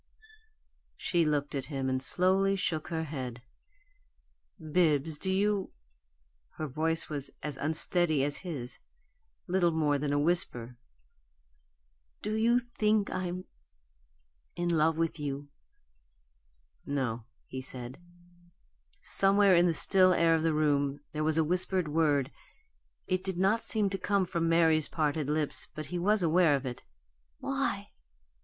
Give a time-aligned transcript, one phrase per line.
[0.97, 3.43] She looked at him, and slowly shook her head.
[4.59, 5.73] "Bibbs, do you"
[6.57, 8.79] Her voice was as unsteady as his
[9.47, 10.75] little more than a whisper.
[12.23, 13.45] "Do you think I'm
[14.55, 15.49] in love with you?"
[16.83, 17.99] "No," he said.
[19.01, 22.31] Somewhere in the still air of the room there was a whispered word;
[23.05, 26.65] it did not seem to come from Mary's parted lips, but he was aware of
[26.65, 26.81] it.
[27.37, 27.91] "Why?"